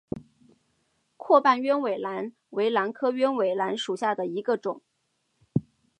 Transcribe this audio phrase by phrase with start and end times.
[1.15, 4.81] 阔瓣鸢尾兰为兰科鸢尾兰属下的一个种。